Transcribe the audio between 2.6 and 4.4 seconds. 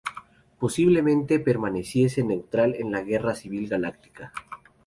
en la Guerra Civil Galáctica.